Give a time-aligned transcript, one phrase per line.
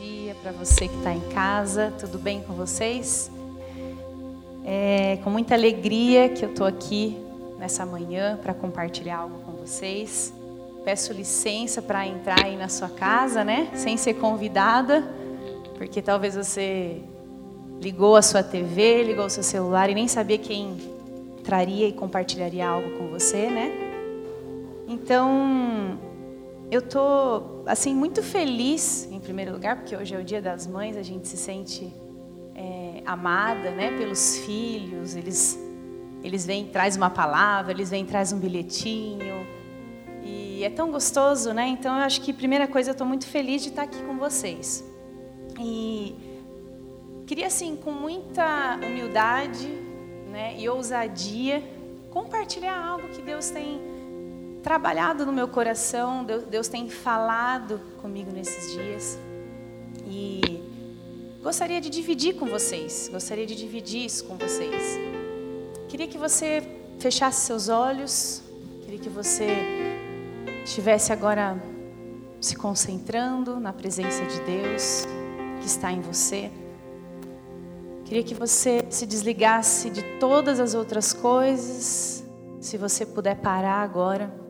[0.00, 1.90] dia para você que está em casa.
[1.98, 3.30] Tudo bem com vocês?
[4.62, 7.16] É com muita alegria que eu estou aqui
[7.58, 10.34] nessa manhã para compartilhar algo com vocês.
[10.84, 13.70] Peço licença para entrar aí na sua casa, né?
[13.74, 15.02] Sem ser convidada,
[15.78, 17.00] porque talvez você
[17.80, 20.76] ligou a sua TV, ligou o seu celular e nem sabia quem
[21.42, 23.72] traria e compartilharia algo com você, né?
[24.86, 25.98] Então,
[26.70, 31.02] eu tô assim muito feliz primeiro lugar porque hoje é o Dia das Mães, a
[31.02, 31.92] gente se sente
[32.54, 35.16] é, amada, né, pelos filhos.
[35.16, 35.58] Eles
[36.22, 39.46] eles vêm traz uma palavra, eles vêm traz um bilhetinho
[40.22, 41.66] e é tão gostoso, né?
[41.66, 44.84] Então eu acho que primeira coisa eu estou muito feliz de estar aqui com vocês
[45.58, 46.14] e
[47.26, 49.68] queria assim com muita humildade,
[50.30, 51.62] né, e ousadia
[52.10, 53.80] compartilhar algo que Deus tem
[54.66, 59.16] trabalhado no meu coração, Deus, Deus tem falado comigo nesses dias.
[60.04, 60.60] E
[61.40, 64.98] gostaria de dividir com vocês, gostaria de dividir isso com vocês.
[65.88, 66.68] Queria que você
[66.98, 68.42] fechasse seus olhos,
[68.82, 69.46] queria que você
[70.64, 71.56] estivesse agora
[72.40, 75.06] se concentrando na presença de Deus
[75.60, 76.50] que está em você.
[78.04, 82.24] Queria que você se desligasse de todas as outras coisas.
[82.60, 84.45] Se você puder parar agora.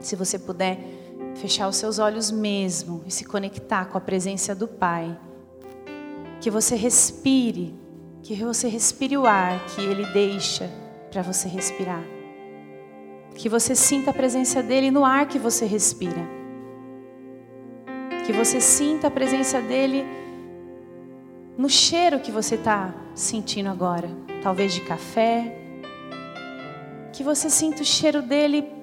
[0.00, 0.78] Se você puder
[1.34, 5.16] fechar os seus olhos mesmo e se conectar com a presença do Pai.
[6.40, 7.74] Que você respire,
[8.22, 10.70] que você respire o ar que Ele deixa
[11.10, 12.02] para você respirar.
[13.34, 16.28] Que você sinta a presença dEle no ar que você respira.
[18.26, 20.04] Que você sinta a presença dEle
[21.56, 24.10] no cheiro que você está sentindo agora.
[24.42, 25.56] Talvez de café.
[27.12, 28.79] Que você sinta o cheiro dEle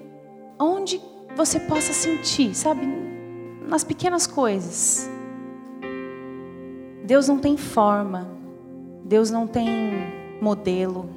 [0.60, 1.02] onde
[1.36, 2.86] você possa sentir, sabe,
[3.68, 5.10] nas pequenas coisas.
[7.04, 8.28] Deus não tem forma,
[9.06, 9.92] Deus não tem
[10.42, 11.10] modelo.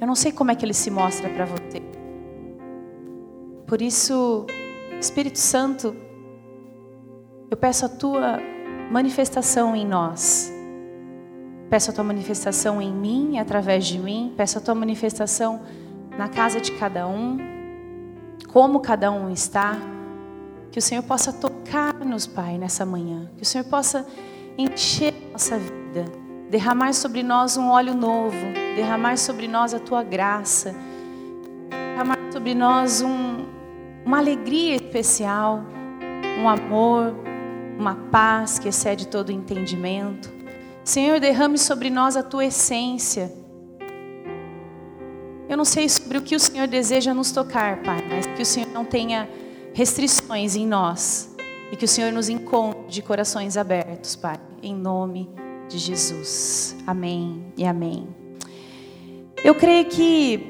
[0.00, 1.80] Eu não sei como é que ele se mostra para você.
[3.66, 4.46] Por isso,
[5.00, 5.94] Espírito Santo,
[7.50, 8.38] eu peço a tua
[8.90, 10.52] manifestação em nós.
[11.70, 14.34] Peço a tua manifestação em mim, através de mim.
[14.36, 15.62] Peço a tua manifestação
[16.18, 17.51] na casa de cada um
[18.52, 19.76] como cada um está.
[20.70, 23.30] Que o Senhor possa tocar-nos, Pai, nessa manhã.
[23.36, 24.06] Que o Senhor possa
[24.56, 26.04] encher nossa vida,
[26.50, 28.36] derramar sobre nós um óleo novo,
[28.76, 30.74] derramar sobre nós a tua graça,
[31.70, 33.46] derramar sobre nós um,
[34.04, 35.64] uma alegria especial,
[36.40, 37.14] um amor,
[37.78, 40.30] uma paz que excede todo entendimento.
[40.84, 43.32] Senhor, derrame sobre nós a tua essência
[45.52, 48.46] eu não sei sobre o que o Senhor deseja nos tocar, Pai, mas que o
[48.46, 49.28] Senhor não tenha
[49.74, 51.36] restrições em nós
[51.70, 55.28] e que o Senhor nos encontre de corações abertos, Pai, em nome
[55.68, 56.74] de Jesus.
[56.86, 58.08] Amém e amém.
[59.44, 60.40] Eu creio que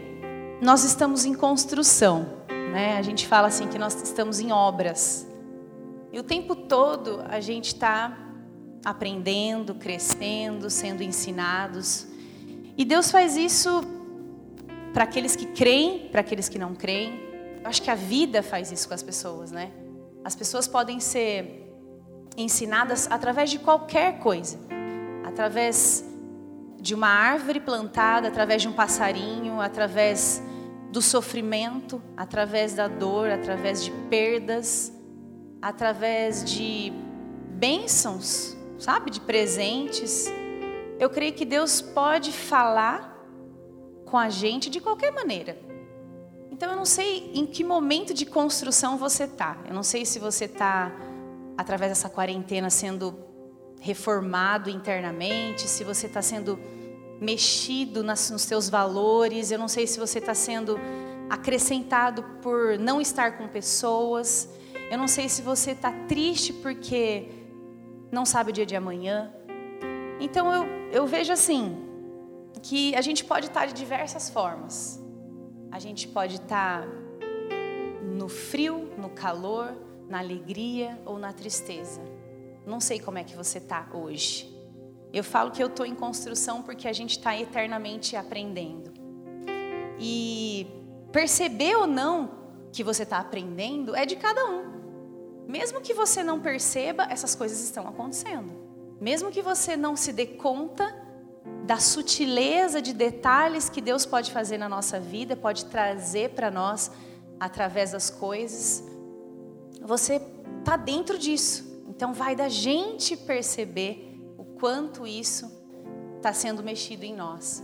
[0.60, 2.96] nós estamos em construção, né?
[2.96, 5.26] A gente fala assim que nós estamos em obras.
[6.12, 8.16] E o tempo todo a gente está
[8.84, 12.06] aprendendo, crescendo, sendo ensinados.
[12.76, 14.00] E Deus faz isso
[14.92, 17.20] para aqueles que creem, para aqueles que não creem.
[17.62, 19.70] Eu acho que a vida faz isso com as pessoas, né?
[20.24, 21.72] As pessoas podem ser
[22.36, 24.58] ensinadas através de qualquer coisa,
[25.24, 26.04] através
[26.80, 30.42] de uma árvore plantada, através de um passarinho, através
[30.90, 34.92] do sofrimento, através da dor, através de perdas,
[35.60, 36.92] através de
[37.50, 40.30] bênçãos, sabe, de presentes.
[40.98, 43.11] Eu creio que Deus pode falar
[44.12, 45.58] com a gente de qualquer maneira.
[46.50, 49.56] Então eu não sei em que momento de construção você está.
[49.66, 50.92] Eu não sei se você está
[51.56, 53.18] através dessa quarentena sendo
[53.80, 56.60] reformado internamente, se você está sendo
[57.22, 59.50] mexido nas, nos seus valores.
[59.50, 60.78] Eu não sei se você está sendo
[61.30, 64.46] acrescentado por não estar com pessoas.
[64.90, 67.30] Eu não sei se você está triste porque
[68.10, 69.32] não sabe o dia de amanhã.
[70.20, 71.91] Então eu, eu vejo assim,
[72.60, 75.02] que a gente pode estar de diversas formas.
[75.70, 76.86] A gente pode estar
[78.02, 79.74] no frio, no calor,
[80.08, 82.00] na alegria ou na tristeza.
[82.66, 84.52] Não sei como é que você está hoje.
[85.12, 88.92] Eu falo que eu estou em construção porque a gente está eternamente aprendendo.
[89.98, 90.66] E
[91.10, 92.30] perceber ou não
[92.72, 94.72] que você está aprendendo é de cada um.
[95.46, 98.52] Mesmo que você não perceba, essas coisas estão acontecendo.
[99.00, 101.01] Mesmo que você não se dê conta,
[101.64, 106.90] da sutileza de detalhes que Deus pode fazer na nossa vida, pode trazer para nós
[107.38, 108.84] através das coisas.
[109.80, 110.20] Você
[110.58, 111.70] está dentro disso.
[111.88, 115.50] Então vai da gente perceber o quanto isso
[116.16, 117.62] está sendo mexido em nós.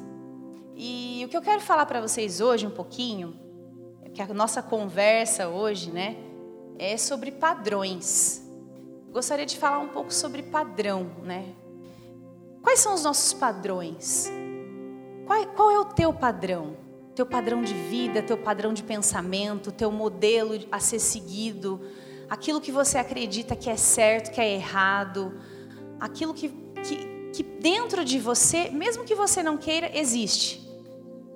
[0.77, 3.39] E o que eu quero falar para vocês hoje um pouquinho,
[4.05, 6.17] é que a nossa conversa hoje, né,
[6.79, 8.43] é sobre padrões.
[9.11, 11.53] Gostaria de falar um pouco sobre padrão, né?
[12.69, 14.31] Quais são os nossos padrões?
[15.25, 16.76] Qual, qual é o teu padrão?
[17.15, 21.81] Teu padrão de vida, teu padrão de pensamento, teu modelo a ser seguido,
[22.29, 25.41] aquilo que você acredita que é certo, que é errado,
[25.99, 26.50] aquilo que,
[26.85, 30.61] que, que dentro de você, mesmo que você não queira, existe.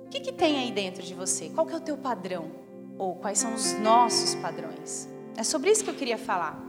[0.05, 1.49] O que, que tem aí dentro de você?
[1.49, 2.51] Qual é o teu padrão?
[2.95, 5.09] Ou quais são os nossos padrões?
[5.35, 6.63] É sobre isso que eu queria falar.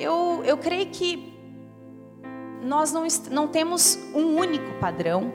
[0.00, 1.35] Eu, eu creio que
[2.66, 5.32] nós não, não temos um único padrão,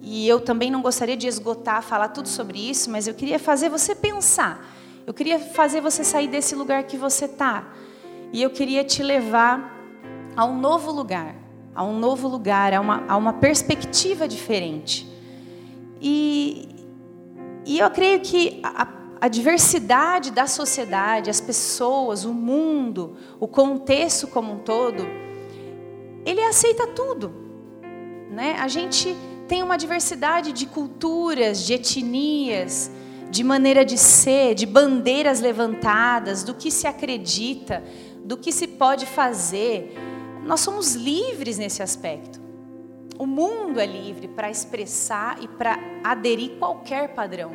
[0.00, 3.68] e eu também não gostaria de esgotar, falar tudo sobre isso, mas eu queria fazer
[3.68, 4.74] você pensar.
[5.06, 7.72] Eu queria fazer você sair desse lugar que você está.
[8.32, 9.78] E eu queria te levar
[10.34, 11.36] a um novo lugar,
[11.72, 15.08] a um novo lugar, a uma, a uma perspectiva diferente.
[16.00, 16.68] E,
[17.64, 18.88] e eu creio que a,
[19.20, 25.06] a diversidade da sociedade, as pessoas, o mundo, o contexto como um todo,
[26.24, 27.32] ele aceita tudo.
[28.30, 28.56] Né?
[28.58, 29.16] A gente
[29.48, 32.90] tem uma diversidade de culturas, de etnias,
[33.30, 37.82] de maneira de ser, de bandeiras levantadas, do que se acredita,
[38.24, 39.94] do que se pode fazer.
[40.44, 42.40] Nós somos livres nesse aspecto.
[43.18, 47.50] O mundo é livre para expressar e para aderir qualquer padrão.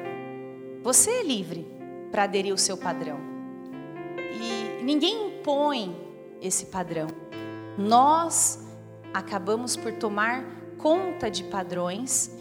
[0.84, 1.68] Você é livre
[2.12, 3.20] para aderir o seu padrão.
[4.18, 5.96] E ninguém impõe
[6.42, 7.08] esse padrão.
[7.78, 8.60] Nós
[9.14, 10.44] acabamos por tomar
[10.78, 12.32] conta de padrões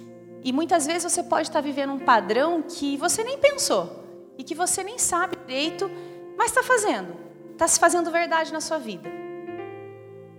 [0.43, 4.05] e muitas vezes você pode estar vivendo um padrão que você nem pensou
[4.39, 5.91] e que você nem sabe direito,
[6.37, 7.15] mas está fazendo,
[7.53, 9.11] está se fazendo verdade na sua vida.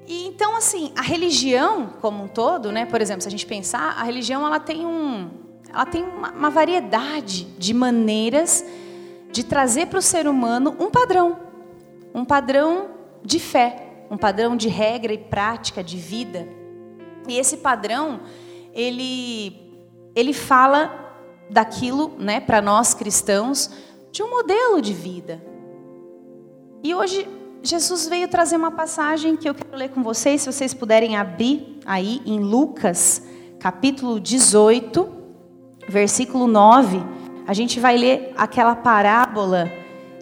[0.07, 2.85] E então assim, a religião como um todo, né?
[2.85, 5.29] Por exemplo, se a gente pensar, a religião ela tem um
[5.69, 8.63] ela tem uma, uma variedade de maneiras
[9.31, 11.38] de trazer para o ser humano um padrão,
[12.13, 12.89] um padrão
[13.23, 16.48] de fé, um padrão de regra e prática de vida.
[17.27, 18.21] E esse padrão,
[18.74, 19.65] ele
[20.15, 21.13] ele fala
[21.50, 23.69] daquilo, né, para nós cristãos,
[24.12, 25.39] de um modelo de vida.
[26.83, 27.27] E hoje
[27.62, 31.80] Jesus veio trazer uma passagem que eu quero ler com vocês, se vocês puderem abrir
[31.86, 33.21] aí em Lucas,
[33.59, 35.07] capítulo 18,
[35.88, 37.01] versículo 9,
[37.45, 39.71] a gente vai ler aquela parábola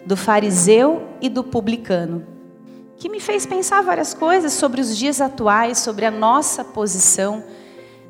[0.04, 2.26] do fariseu e do publicano,
[2.98, 7.44] que me fez pensar várias coisas sobre os dias atuais, sobre a nossa posição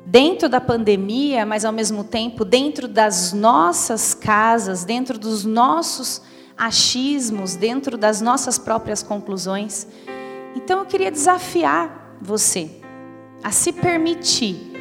[0.05, 6.21] dentro da pandemia, mas ao mesmo tempo dentro das nossas casas, dentro dos nossos
[6.57, 9.85] achismos, dentro das nossas próprias conclusões.
[10.55, 12.71] Então eu queria desafiar você
[13.43, 14.73] a se permitir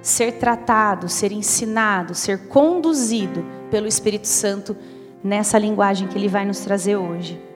[0.00, 4.76] ser tratado, ser ensinado, ser conduzido pelo Espírito Santo
[5.22, 7.47] nessa linguagem que ele vai nos trazer hoje.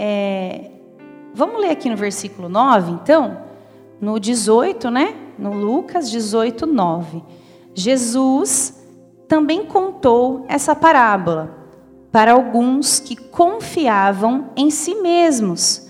[0.00, 0.70] É,
[1.34, 3.42] vamos ler aqui no versículo 9, então,
[4.00, 5.14] no 18, né?
[5.36, 7.20] No Lucas 18, 9.
[7.74, 8.80] Jesus
[9.26, 11.58] também contou essa parábola
[12.12, 15.88] para alguns que confiavam em si mesmos,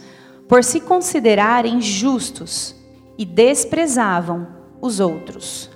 [0.49, 2.75] por se considerarem justos
[3.19, 4.49] e desprezavam
[4.81, 5.71] os outros.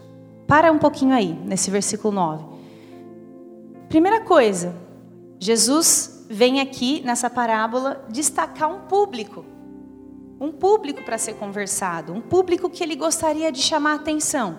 [0.46, 2.44] Para um pouquinho aí, nesse versículo 9.
[3.90, 4.74] Primeira coisa,
[5.38, 9.44] Jesus vem aqui nessa parábola destacar um público.
[10.40, 14.58] Um público para ser conversado, um público que ele gostaria de chamar a atenção.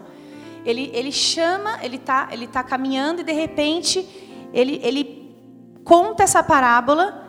[0.64, 4.08] Ele, ele chama, ele está ele tá caminhando e de repente
[4.54, 5.36] ele, ele
[5.84, 7.22] conta essa parábola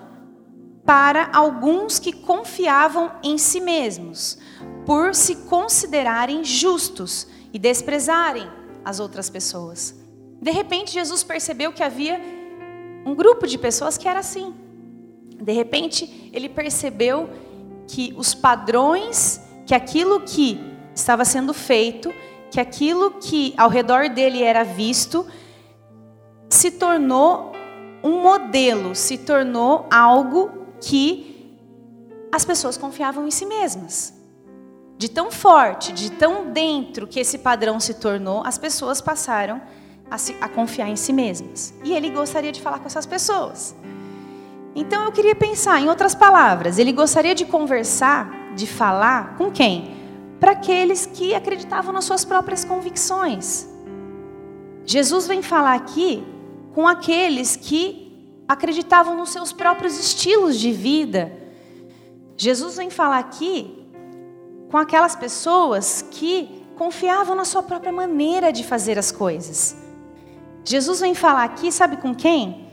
[0.84, 4.38] para alguns que confiavam em si mesmos,
[4.84, 8.46] por se considerarem justos e desprezarem
[8.84, 9.94] as outras pessoas.
[10.40, 12.20] De repente, Jesus percebeu que havia
[13.04, 14.54] um grupo de pessoas que era assim.
[15.40, 17.28] De repente, ele percebeu
[17.86, 20.60] que os padrões, que aquilo que
[20.94, 22.12] estava sendo feito,
[22.50, 25.26] que aquilo que ao redor dele era visto,
[26.48, 27.52] se tornou
[28.02, 31.56] um modelo, se tornou algo que
[32.30, 34.14] as pessoas confiavam em si mesmas.
[34.96, 39.60] De tão forte, de tão dentro que esse padrão se tornou, as pessoas passaram a,
[40.16, 41.74] se, a confiar em si mesmas.
[41.82, 43.74] E ele gostaria de falar com essas pessoas.
[44.74, 49.94] Então eu queria pensar, em outras palavras, ele gostaria de conversar, de falar com quem?
[50.40, 53.68] Para aqueles que acreditavam nas suas próprias convicções.
[54.84, 56.24] Jesus vem falar aqui
[56.74, 58.04] com aqueles que
[58.48, 61.44] acreditavam nos seus próprios estilos de vida,
[62.36, 63.86] Jesus vem falar aqui
[64.70, 69.76] com aquelas pessoas que confiavam na sua própria maneira de fazer as coisas.
[70.64, 72.68] Jesus vem falar aqui, sabe com quem?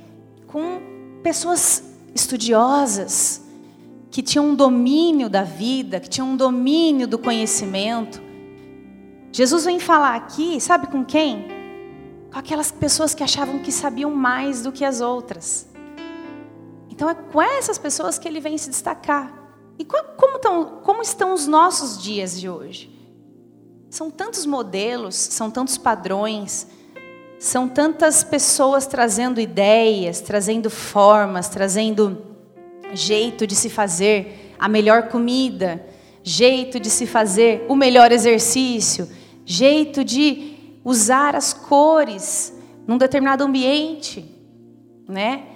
[0.47, 0.81] Com
[1.21, 1.83] pessoas
[2.15, 3.41] estudiosas,
[4.09, 8.21] que tinham um domínio da vida, que tinham um domínio do conhecimento.
[9.31, 11.47] Jesus vem falar aqui, sabe com quem?
[12.31, 15.67] Com aquelas pessoas que achavam que sabiam mais do que as outras.
[16.89, 19.33] Então é com essas pessoas que ele vem se destacar.
[19.79, 22.89] E como, estão, como estão os nossos dias de hoje?
[23.89, 26.67] São tantos modelos, são tantos padrões,
[27.41, 32.21] são tantas pessoas trazendo ideias, trazendo formas, trazendo
[32.93, 35.83] jeito de se fazer a melhor comida,
[36.21, 39.09] jeito de se fazer o melhor exercício,
[39.43, 42.53] jeito de usar as cores
[42.85, 44.23] num determinado ambiente,
[45.09, 45.47] né?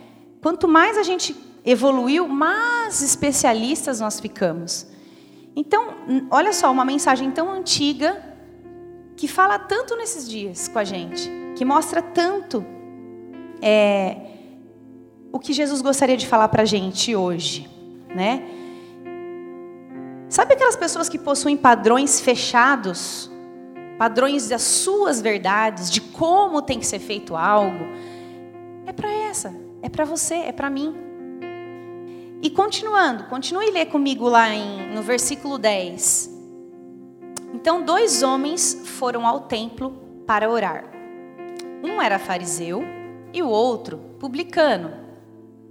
[0.41, 4.87] Quanto mais a gente evoluiu, mais especialistas nós ficamos.
[5.55, 5.93] Então,
[6.31, 8.23] olha só, uma mensagem tão antiga
[9.15, 12.65] que fala tanto nesses dias com a gente, que mostra tanto
[13.61, 14.17] é,
[15.31, 17.69] o que Jesus gostaria de falar para a gente hoje,
[18.13, 18.43] né?
[20.29, 23.31] Sabe aquelas pessoas que possuem padrões fechados,
[23.97, 27.85] padrões das suas verdades, de como tem que ser feito algo?
[28.85, 30.95] É para essa, é para você, é para mim.
[32.41, 36.29] E continuando, continue ler comigo lá em, no versículo 10.
[37.53, 39.91] Então, dois homens foram ao templo
[40.27, 40.94] para orar.
[41.83, 42.83] Um era fariseu
[43.33, 44.91] e o outro publicano.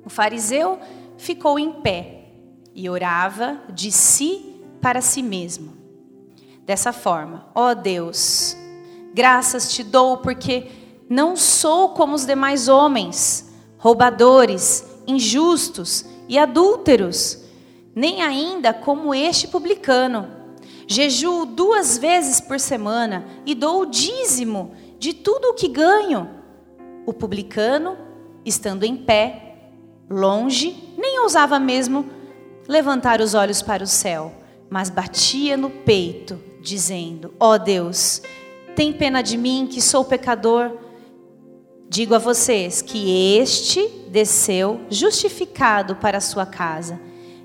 [0.05, 0.79] O fariseu
[1.17, 2.27] ficou em pé
[2.75, 5.73] e orava de si para si mesmo.
[6.65, 8.57] Dessa forma, ó oh Deus,
[9.13, 10.71] graças te dou porque
[11.09, 17.39] não sou como os demais homens, roubadores, injustos, e adúlteros,
[17.95, 20.29] nem ainda como este publicano.
[20.87, 26.31] Jejuo duas vezes por semana e dou o dízimo de tudo o que ganho.
[27.05, 27.95] O publicano,
[28.43, 29.73] estando em pé,
[30.09, 32.07] longe, nem ousava mesmo
[32.67, 34.33] levantar os olhos para o céu,
[34.71, 38.23] mas batia no peito, dizendo: Ó oh Deus,
[38.75, 40.73] tem pena de mim que sou pecador.
[41.87, 46.99] Digo a vocês que este desceu justificado para a sua casa,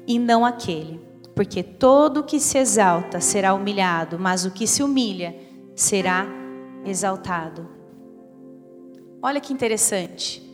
[0.07, 1.01] e não aquele.
[1.35, 5.35] Porque todo o que se exalta será humilhado, mas o que se humilha
[5.75, 6.38] será
[6.89, 7.67] exaltado.
[9.21, 10.47] Olha que interessante.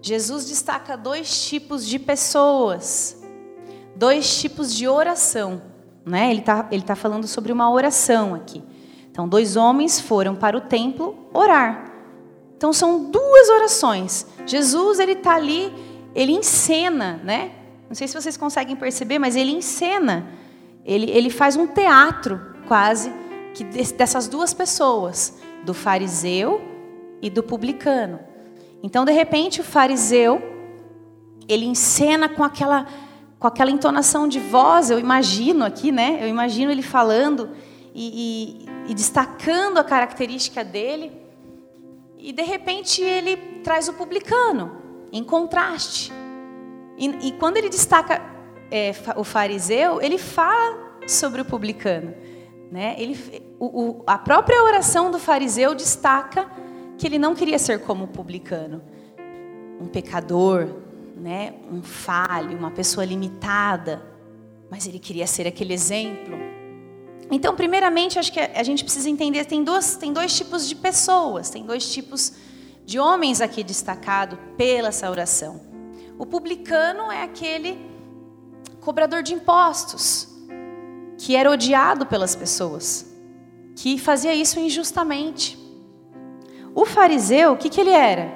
[0.00, 3.20] Jesus destaca dois tipos de pessoas,
[3.94, 5.62] dois tipos de oração.
[6.04, 6.30] Né?
[6.30, 8.62] Ele está ele tá falando sobre uma oração aqui.
[9.10, 11.88] Então, dois homens foram para o templo orar.
[12.58, 14.26] Então são duas orações.
[14.44, 15.72] Jesus ele está ali,
[16.12, 17.52] ele encena, né?
[17.88, 20.26] Não sei se vocês conseguem perceber, mas ele encena.
[20.84, 23.12] Ele, ele faz um teatro quase
[23.54, 26.60] que dessas duas pessoas, do fariseu
[27.20, 28.20] e do publicano.
[28.82, 30.40] Então de repente o fariseu
[31.48, 32.86] ele encena com aquela
[33.38, 36.18] com aquela entonação de voz, eu imagino aqui, né?
[36.20, 37.50] Eu imagino ele falando
[37.94, 41.12] e, e, e destacando a característica dele.
[42.18, 44.76] E de repente ele traz o publicano,
[45.12, 46.12] em contraste.
[46.96, 48.20] E, e quando ele destaca
[48.72, 52.12] é, o fariseu, ele fala sobre o publicano.
[52.70, 52.94] Né?
[52.98, 56.50] Ele, o, o, a própria oração do fariseu destaca
[56.96, 58.82] que ele não queria ser como o publicano,
[59.80, 60.68] um pecador,
[61.16, 61.54] né?
[61.70, 64.02] um falho, uma pessoa limitada,
[64.70, 66.48] mas ele queria ser aquele exemplo
[67.30, 71.50] então, primeiramente, acho que a gente precisa entender tem dois, tem dois tipos de pessoas,
[71.50, 72.32] tem dois tipos
[72.86, 75.60] de homens aqui destacado pela essa oração.
[76.18, 77.78] O publicano é aquele
[78.80, 80.26] cobrador de impostos,
[81.18, 83.04] que era odiado pelas pessoas,
[83.74, 85.58] que fazia isso injustamente.
[86.74, 88.32] O fariseu, o que, que ele era?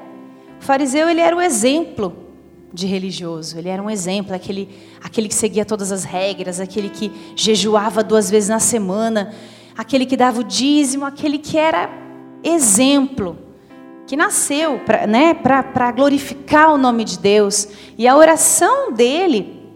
[0.61, 2.17] O fariseu ele era o exemplo
[2.73, 3.57] de religioso.
[3.57, 4.69] Ele era um exemplo, aquele,
[5.03, 9.33] aquele que seguia todas as regras, aquele que jejuava duas vezes na semana,
[9.77, 11.91] aquele que dava o dízimo, aquele que era
[12.43, 13.39] exemplo,
[14.07, 15.37] que nasceu para né,
[15.95, 17.69] glorificar o nome de Deus.
[17.97, 19.71] E a oração dele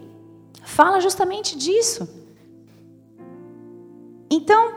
[0.63, 2.16] fala justamente disso.
[4.29, 4.73] Então,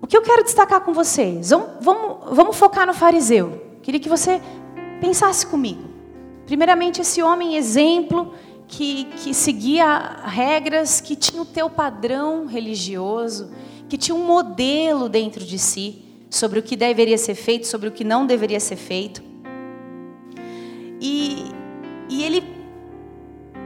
[0.00, 1.50] o que eu quero destacar com vocês?
[1.50, 3.62] Vamos, vamos, vamos focar no fariseu.
[3.82, 4.40] Queria que você
[5.00, 5.82] pensasse comigo.
[6.46, 8.34] Primeiramente, esse homem exemplo
[8.68, 13.50] que, que seguia regras, que tinha o teu padrão religioso,
[13.88, 17.92] que tinha um modelo dentro de si sobre o que deveria ser feito, sobre o
[17.92, 19.22] que não deveria ser feito.
[21.00, 21.44] E,
[22.08, 22.42] e ele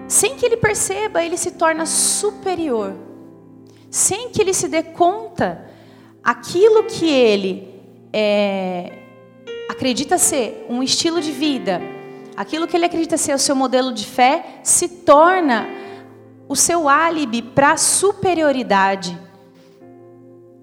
[0.09, 3.06] sem que ele perceba, ele se torna superior.
[3.91, 5.65] Sem que ele se dê conta,
[6.23, 7.69] aquilo que ele
[8.13, 8.93] é,
[9.69, 11.81] acredita ser um estilo de vida,
[12.37, 15.67] aquilo que ele acredita ser o seu modelo de fé, se torna
[16.49, 19.19] o seu álibi para a superioridade.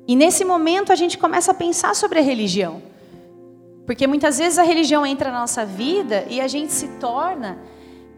[0.08, 2.82] E nesse momento a gente começa a pensar sobre a religião.
[3.86, 7.58] Porque muitas vezes a religião entra na nossa vida e a gente se torna.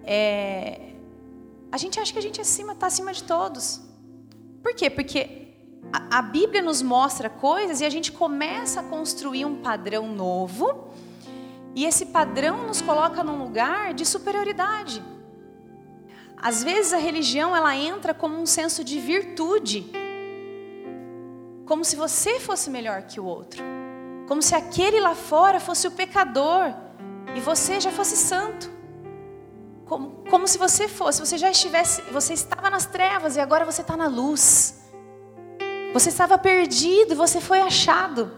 [0.03, 0.79] É,
[1.71, 3.81] a gente acha que a gente está é acima de todos.
[4.65, 4.89] Por quê?
[4.89, 5.53] Porque
[5.93, 10.89] a, a Bíblia nos mostra coisas e a gente começa a construir um padrão novo.
[11.75, 15.03] E esse padrão nos coloca num lugar de superioridade.
[16.36, 19.86] Às vezes a religião ela entra como um senso de virtude
[21.63, 23.63] como se você fosse melhor que o outro,
[24.27, 26.74] como se aquele lá fora fosse o pecador
[27.36, 28.75] e você já fosse santo.
[29.86, 33.82] Como, como se você fosse, você já estivesse, você estava nas trevas e agora você
[33.82, 34.82] está na luz.
[35.94, 38.32] Você estava perdido e você foi achado.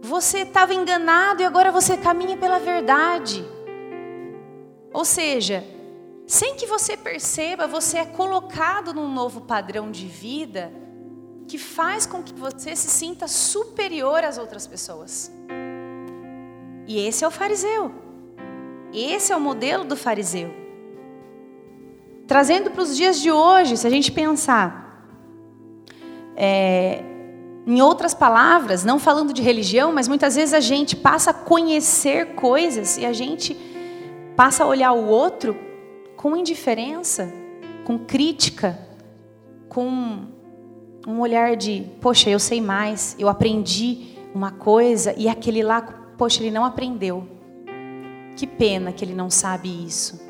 [0.00, 3.44] Você estava enganado e agora você caminha pela verdade.
[4.92, 5.62] Ou seja,
[6.26, 10.72] sem que você perceba, você é colocado num novo padrão de vida
[11.46, 15.30] que faz com que você se sinta superior às outras pessoas.
[16.86, 18.07] E esse é o fariseu.
[18.92, 20.50] Esse é o modelo do fariseu.
[22.26, 24.88] Trazendo para os dias de hoje, se a gente pensar
[26.36, 27.02] é,
[27.66, 32.34] em outras palavras, não falando de religião, mas muitas vezes a gente passa a conhecer
[32.34, 33.56] coisas e a gente
[34.36, 35.56] passa a olhar o outro
[36.16, 37.32] com indiferença,
[37.84, 38.78] com crítica,
[39.68, 40.26] com
[41.06, 45.80] um olhar de, poxa, eu sei mais, eu aprendi uma coisa e aquele lá,
[46.16, 47.37] poxa, ele não aprendeu.
[48.38, 50.20] Que pena que ele não sabe isso.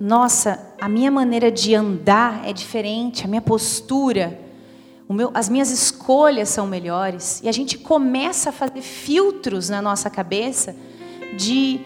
[0.00, 4.36] Nossa, a minha maneira de andar é diferente, a minha postura,
[5.08, 7.40] meu, as minhas escolhas são melhores.
[7.44, 10.74] E a gente começa a fazer filtros na nossa cabeça
[11.38, 11.80] de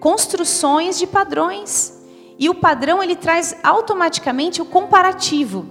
[0.00, 2.04] construções de padrões.
[2.36, 5.64] E o padrão ele traz automaticamente o comparativo.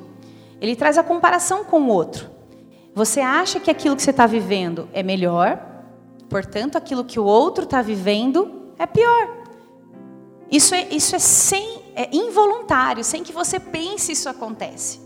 [0.62, 2.30] Ele traz a comparação com o outro.
[2.94, 5.84] Você acha que aquilo que você está vivendo é melhor,
[6.30, 9.46] portanto, aquilo que o outro está vivendo é pior.
[10.52, 15.00] Isso é, isso é, sem, é involuntário, sem que você pense isso acontece.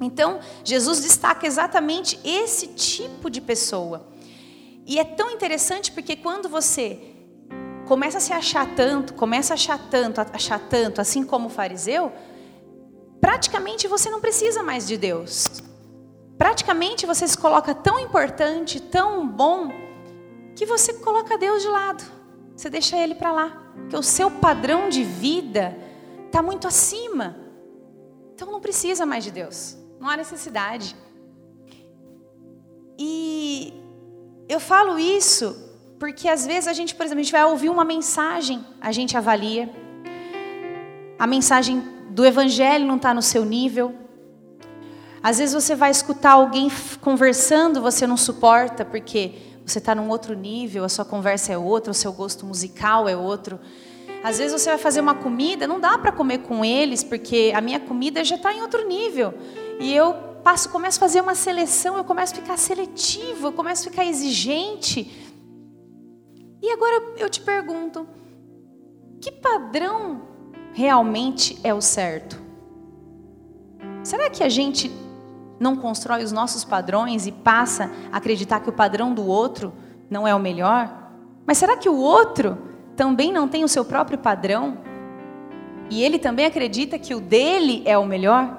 [0.00, 4.08] Então, Jesus destaca exatamente esse tipo de pessoa.
[4.86, 6.98] E é tão interessante porque quando você
[7.86, 12.12] começa a se achar tanto, começa a achar tanto, achar tanto, assim como o fariseu,
[13.20, 15.62] praticamente você não precisa mais de Deus.
[16.38, 19.70] Praticamente você se coloca tão importante, tão bom,
[20.56, 22.21] que você coloca Deus de lado.
[22.56, 25.76] Você deixa ele para lá, porque o seu padrão de vida
[26.26, 27.36] está muito acima.
[28.34, 29.76] Então não precisa mais de Deus.
[30.00, 30.96] Não há necessidade.
[32.98, 33.72] E
[34.48, 37.84] eu falo isso porque às vezes a gente, por exemplo, a gente vai ouvir uma
[37.84, 39.70] mensagem, a gente avalia.
[41.16, 43.94] A mensagem do evangelho não está no seu nível.
[45.22, 46.68] Às vezes você vai escutar alguém
[47.00, 51.90] conversando, você não suporta porque você está num outro nível, a sua conversa é outra,
[51.90, 53.58] o seu gosto musical é outro.
[54.22, 57.60] Às vezes você vai fazer uma comida, não dá para comer com eles porque a
[57.60, 59.34] minha comida já está em outro nível.
[59.80, 63.88] E eu passo, começo a fazer uma seleção, eu começo a ficar seletivo, eu começo
[63.88, 65.10] a ficar exigente.
[66.60, 68.06] E agora eu te pergunto,
[69.20, 70.22] que padrão
[70.72, 72.40] realmente é o certo?
[74.04, 74.88] Será que a gente
[75.62, 79.72] não constrói os nossos padrões e passa a acreditar que o padrão do outro
[80.10, 80.92] não é o melhor?
[81.46, 82.58] Mas será que o outro
[82.96, 84.78] também não tem o seu próprio padrão?
[85.88, 88.58] E ele também acredita que o dele é o melhor?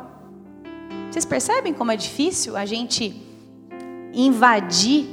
[1.11, 3.21] Vocês percebem como é difícil a gente
[4.13, 5.05] invadir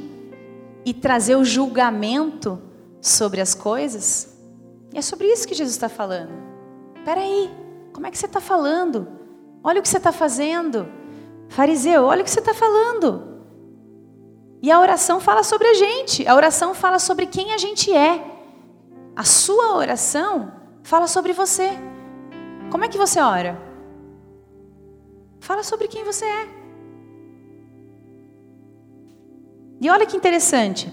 [0.85, 2.61] e trazer o julgamento
[3.00, 4.38] sobre as coisas?
[4.94, 6.33] E é sobre isso que Jesus está falando.
[7.05, 7.50] Peraí,
[7.92, 9.09] como é que você está falando?
[9.62, 11.00] Olha o que você está fazendo.
[11.51, 13.29] Fariseu, olha o que você está falando.
[14.63, 18.25] E a oração fala sobre a gente, a oração fala sobre quem a gente é.
[19.17, 20.53] A sua oração
[20.85, 21.71] fala sobre você.
[22.71, 23.61] Como é que você ora?
[25.41, 26.49] Fala sobre quem você é.
[29.81, 30.93] E olha que interessante.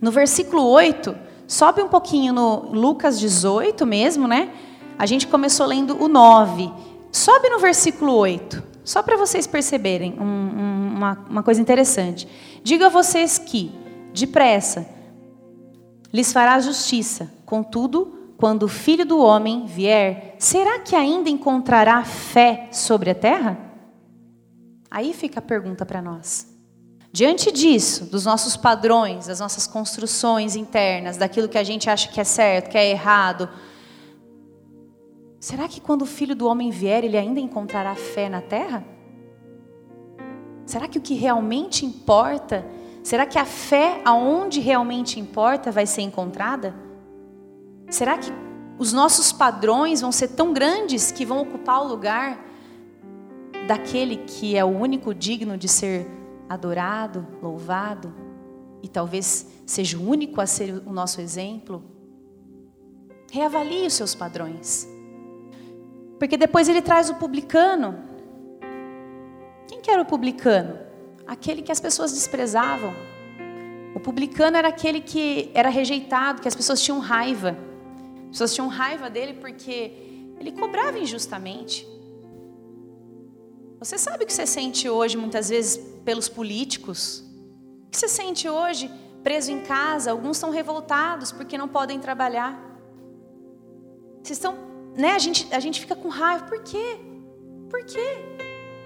[0.00, 4.52] No versículo 8, sobe um pouquinho no Lucas 18 mesmo, né?
[4.98, 6.72] A gente começou lendo o 9.
[7.12, 12.26] Sobe no versículo 8, só para vocês perceberem um, um, uma, uma coisa interessante.
[12.62, 13.72] Diga a vocês que,
[14.12, 14.86] depressa,
[16.12, 22.68] lhes fará justiça, contudo, quando o filho do homem vier, será que ainda encontrará fé
[22.72, 23.58] sobre a terra?
[24.90, 26.48] Aí fica a pergunta para nós.
[27.12, 32.20] Diante disso, dos nossos padrões, das nossas construções internas, daquilo que a gente acha que
[32.20, 33.48] é certo, que é errado,
[35.40, 38.84] será que quando o filho do homem vier, ele ainda encontrará fé na terra?
[40.66, 42.64] Será que o que realmente importa,
[43.02, 46.74] será que a fé aonde realmente importa vai ser encontrada?
[47.88, 48.30] Será que
[48.78, 52.38] os nossos padrões vão ser tão grandes que vão ocupar o lugar
[53.66, 56.06] daquele que é o único digno de ser
[56.48, 58.14] adorado, louvado
[58.82, 61.82] e talvez seja o único a ser o nosso exemplo?
[63.32, 64.88] Reavalie os seus padrões.
[66.20, 68.10] Porque depois ele traz o publicano
[69.70, 70.78] quem que era o publicano?
[71.26, 72.92] Aquele que as pessoas desprezavam.
[73.94, 77.56] O publicano era aquele que era rejeitado, que as pessoas tinham raiva.
[78.24, 79.92] As pessoas tinham raiva dele porque
[80.40, 81.88] ele cobrava injustamente.
[83.78, 87.24] Você sabe o que você sente hoje, muitas vezes, pelos políticos?
[87.86, 88.90] O que você sente hoje
[89.22, 90.10] preso em casa?
[90.10, 92.60] Alguns estão revoltados porque não podem trabalhar.
[94.22, 94.58] Vocês estão,
[94.96, 95.12] né?
[95.12, 96.46] A gente, a gente fica com raiva.
[96.46, 96.98] Por quê?
[97.68, 98.16] Por quê?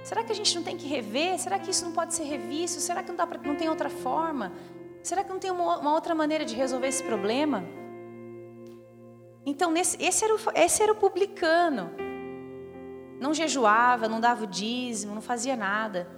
[0.03, 1.39] Será que a gente não tem que rever?
[1.39, 2.81] Será que isso não pode ser revisto?
[2.81, 4.53] Será que não, dá pra, não tem outra forma?
[5.03, 7.65] Será que não tem uma, uma outra maneira de resolver esse problema?
[9.47, 11.91] Então, nesse, esse, era o, esse era o publicano.
[13.19, 16.09] Não jejuava, não dava o dízimo, não fazia nada.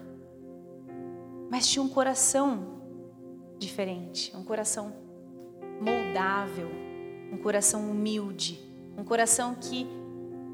[1.48, 2.80] Mas tinha um coração
[3.58, 4.92] diferente, um coração
[5.80, 6.68] moldável,
[7.32, 8.65] um coração humilde,
[8.96, 9.86] um coração que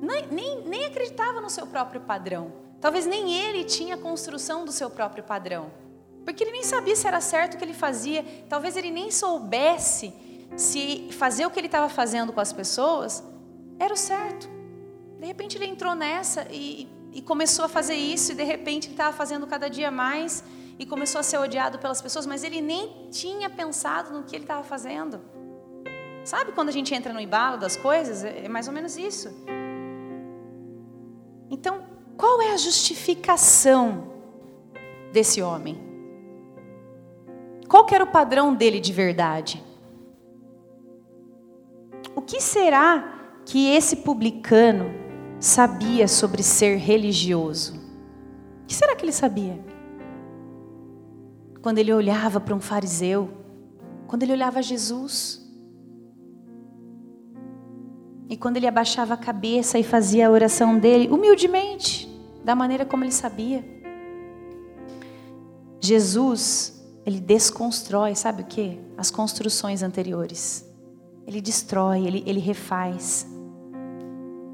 [0.00, 2.52] nem, nem, nem acreditava no seu próprio padrão.
[2.81, 5.70] Talvez nem ele tinha a construção do seu próprio padrão.
[6.24, 8.24] Porque ele nem sabia se era certo o que ele fazia.
[8.48, 10.12] Talvez ele nem soubesse
[10.57, 13.22] se fazer o que ele estava fazendo com as pessoas
[13.78, 14.48] era o certo.
[15.18, 18.94] De repente ele entrou nessa e, e começou a fazer isso, e de repente ele
[18.94, 20.42] estava fazendo cada dia mais
[20.78, 24.44] e começou a ser odiado pelas pessoas, mas ele nem tinha pensado no que ele
[24.44, 25.20] estava fazendo.
[26.24, 28.24] Sabe quando a gente entra no embalo das coisas?
[28.24, 29.28] É, é mais ou menos isso.
[31.50, 31.85] Então,
[32.16, 34.12] qual é a justificação
[35.12, 35.78] desse homem?
[37.68, 39.62] Qual era o padrão dele de verdade?
[42.14, 44.90] O que será que esse publicano
[45.40, 47.74] sabia sobre ser religioso?
[48.62, 49.58] O que será que ele sabia?
[51.61, 53.30] Quando ele olhava para um fariseu,
[54.06, 55.41] quando ele olhava Jesus,
[58.28, 62.08] e quando ele abaixava a cabeça e fazia a oração dele, humildemente,
[62.44, 63.64] da maneira como ele sabia.
[65.80, 68.78] Jesus, ele desconstrói, sabe o que?
[68.96, 70.64] As construções anteriores.
[71.26, 73.26] Ele destrói, ele, ele refaz.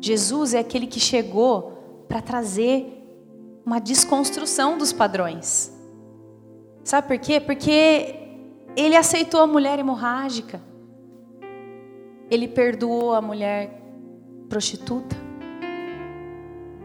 [0.00, 2.94] Jesus é aquele que chegou para trazer
[3.64, 5.72] uma desconstrução dos padrões.
[6.82, 7.38] Sabe por quê?
[7.38, 8.14] Porque
[8.74, 10.62] ele aceitou a mulher hemorrágica.
[12.30, 13.82] Ele perdoou a mulher
[14.48, 15.16] prostituta.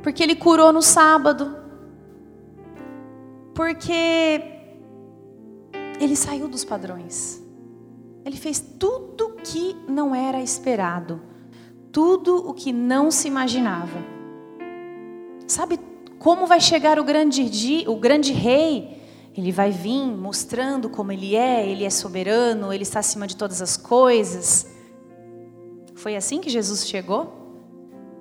[0.02, 1.56] Porque ele curou no sábado.
[3.54, 4.42] Porque
[6.00, 7.42] ele saiu dos padrões.
[8.26, 11.22] Ele fez tudo o que não era esperado.
[11.92, 14.00] Tudo o que não se imaginava.
[15.48, 15.80] Sabe
[16.18, 19.02] como vai chegar o grande, dia, o grande rei?
[19.36, 23.62] Ele vai vir mostrando como ele é, ele é soberano, ele está acima de todas
[23.62, 24.73] as coisas.
[26.04, 27.32] Foi assim que Jesus chegou?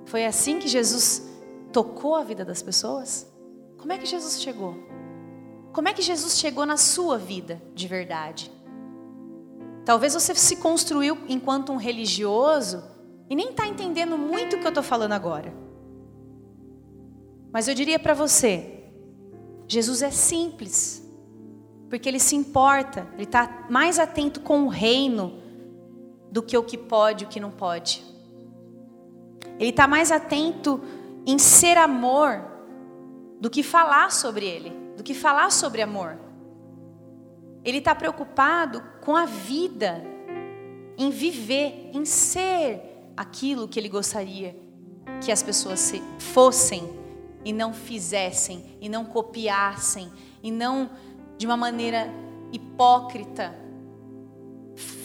[0.05, 1.29] Foi assim que Jesus
[1.73, 3.29] tocou a vida das pessoas?
[3.77, 4.73] Como é que Jesus chegou?
[5.73, 8.49] Como é que Jesus chegou na sua vida de verdade?
[9.83, 12.81] Talvez você se construiu enquanto um religioso
[13.29, 15.53] e nem está entendendo muito o que eu estou falando agora.
[17.51, 18.85] Mas eu diria para você:
[19.67, 21.05] Jesus é simples,
[21.89, 25.42] porque ele se importa, ele está mais atento com o reino
[26.33, 28.03] do que o que pode e o que não pode.
[29.59, 30.81] Ele está mais atento
[31.27, 32.43] em ser amor
[33.39, 36.17] do que falar sobre ele, do que falar sobre amor.
[37.63, 40.03] Ele está preocupado com a vida,
[40.97, 42.81] em viver, em ser
[43.15, 44.59] aquilo que ele gostaria
[45.21, 46.83] que as pessoas fossem
[47.45, 50.89] e não fizessem, e não copiassem, e não
[51.37, 52.07] de uma maneira
[52.51, 53.62] hipócrita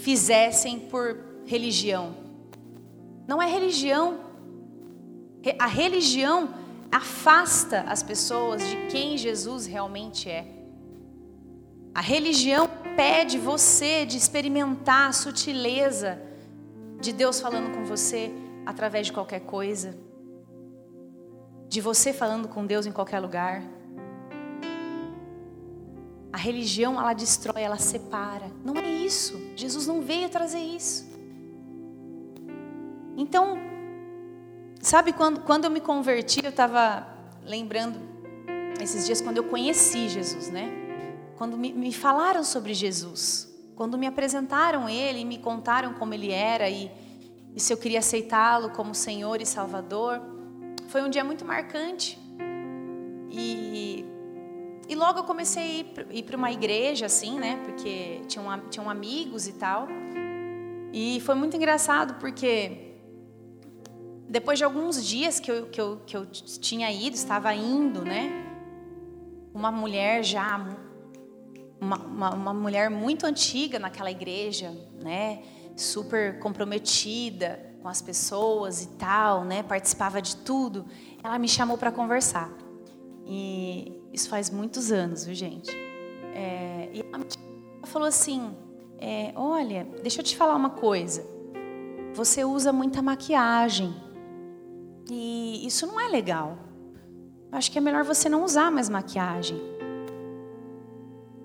[0.08, 2.16] fizessem por religião.
[3.26, 4.20] Não é religião.
[5.58, 6.48] A religião
[6.90, 10.46] afasta as pessoas de quem Jesus realmente é.
[11.94, 12.66] A religião
[12.96, 16.18] pede você de experimentar a sutileza
[17.02, 18.32] de Deus falando com você
[18.64, 19.94] através de qualquer coisa,
[21.68, 23.62] de você falando com Deus em qualquer lugar.
[26.32, 28.50] A religião, ela destrói, ela separa.
[28.64, 29.40] Não é isso.
[29.56, 31.08] Jesus não veio trazer isso.
[33.16, 33.58] Então,
[34.80, 37.06] sabe quando, quando eu me converti, eu estava
[37.44, 37.98] lembrando
[38.80, 40.70] esses dias quando eu conheci Jesus, né?
[41.36, 46.68] Quando me, me falaram sobre Jesus, quando me apresentaram Ele, me contaram como Ele era
[46.68, 46.90] e,
[47.54, 50.20] e se eu queria aceitá-lo como Senhor e Salvador,
[50.88, 52.18] foi um dia muito marcante.
[53.30, 54.04] E
[54.88, 57.60] e logo eu comecei a ir para uma igreja, assim, né?
[57.66, 59.86] Porque tinham, tinham amigos e tal.
[60.92, 62.94] E foi muito engraçado, porque
[64.26, 68.30] depois de alguns dias que eu, que eu, que eu tinha ido, estava indo, né?
[69.52, 70.56] Uma mulher já,
[71.78, 74.70] uma, uma, uma mulher muito antiga naquela igreja,
[75.02, 75.42] né?
[75.76, 79.62] Super comprometida com as pessoas e tal, né?
[79.62, 80.86] Participava de tudo.
[81.22, 82.67] Ela me chamou para conversar.
[83.28, 85.70] E isso faz muitos anos, viu, gente?
[86.34, 87.24] É, e ela
[87.84, 88.56] falou assim:
[88.98, 91.24] é, Olha, deixa eu te falar uma coisa.
[92.14, 93.94] Você usa muita maquiagem.
[95.10, 96.58] E isso não é legal.
[97.52, 99.60] Acho que é melhor você não usar mais maquiagem.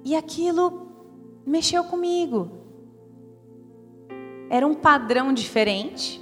[0.06, 0.88] E aquilo
[1.46, 2.50] mexeu comigo.
[4.50, 6.22] Era um padrão diferente,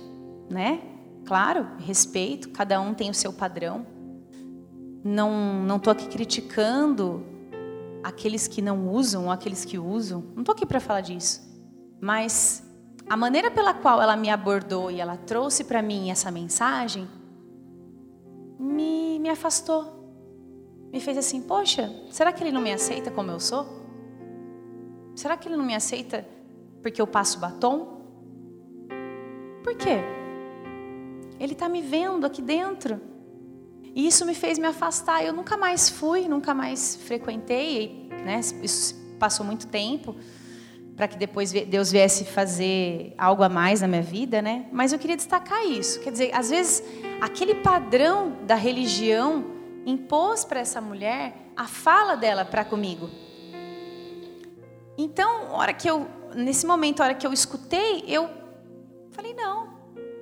[0.50, 0.82] né?
[1.26, 3.86] Claro, respeito, cada um tem o seu padrão.
[5.04, 7.24] Não não tô aqui criticando
[8.04, 10.24] aqueles que não usam ou aqueles que usam.
[10.36, 11.42] Não tô aqui para falar disso.
[12.00, 12.64] Mas
[13.10, 17.08] a maneira pela qual ela me abordou e ela trouxe para mim essa mensagem
[18.60, 20.02] me, me afastou.
[20.92, 23.82] Me fez assim: Poxa, será que ele não me aceita como eu sou?
[25.16, 26.26] Será que ele não me aceita
[26.82, 28.02] porque eu passo batom?
[29.64, 30.00] Por quê?
[31.40, 33.00] Ele está me vendo aqui dentro.
[33.93, 35.23] E isso me fez me afastar.
[35.23, 38.08] Eu nunca mais fui, nunca mais frequentei.
[38.25, 38.39] Né?
[38.62, 40.15] Isso passou muito tempo
[40.95, 44.67] para que depois Deus viesse fazer algo a mais na minha vida, né?
[44.71, 45.99] Mas eu queria destacar isso.
[45.99, 46.84] Quer dizer, às vezes
[47.19, 49.45] aquele padrão da religião
[49.86, 53.10] impôs para essa mulher a fala dela para comigo.
[54.97, 58.30] Então, hora que eu nesse momento, a hora que eu escutei, eu
[59.12, 59.69] falei não,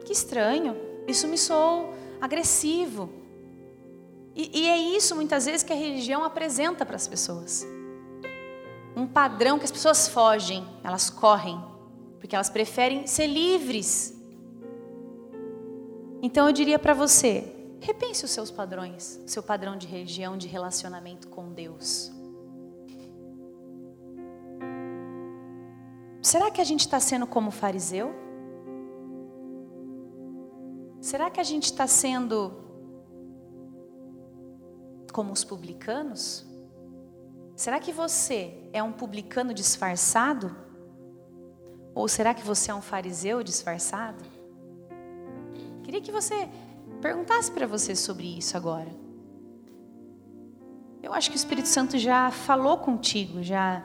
[0.05, 0.75] que estranho.
[1.07, 3.09] Isso me soou agressivo.
[4.39, 7.67] E, e é isso muitas vezes que a religião apresenta para as pessoas.
[8.95, 11.61] Um padrão que as pessoas fogem, elas correm,
[12.21, 14.17] porque elas preferem ser livres.
[16.21, 21.27] Então eu diria para você, repense os seus padrões, seu padrão de religião, de relacionamento
[21.27, 22.09] com Deus.
[26.21, 28.15] Será que a gente está sendo como fariseu?
[31.01, 32.68] Será que a gente está sendo
[35.11, 36.45] como os publicanos?
[37.55, 40.55] Será que você é um publicano disfarçado?
[41.93, 44.23] Ou será que você é um fariseu disfarçado?
[45.83, 46.47] Queria que você
[47.01, 48.89] perguntasse para você sobre isso agora.
[51.01, 53.83] Eu acho que o Espírito Santo já falou contigo, já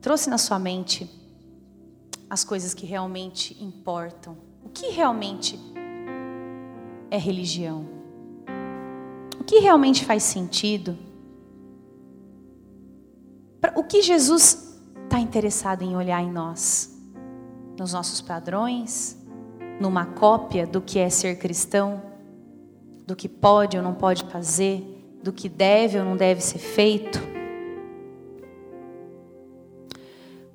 [0.00, 1.10] trouxe na sua mente
[2.28, 4.36] as coisas que realmente importam.
[4.64, 5.58] O que realmente
[7.10, 7.95] é religião?
[9.44, 10.96] Que realmente faz sentido?
[13.74, 16.96] O que Jesus está interessado em olhar em nós?
[17.78, 19.16] Nos nossos padrões?
[19.80, 22.02] Numa cópia do que é ser cristão?
[23.06, 24.82] Do que pode ou não pode fazer?
[25.22, 27.20] Do que deve ou não deve ser feito?